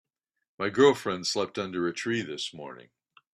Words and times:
My 0.57 0.69
girlfriend 0.69 1.27
slept 1.27 1.59
under 1.59 1.87
a 1.87 1.93
tree 1.93 2.23
this 2.23 2.55
morning. 2.55 2.89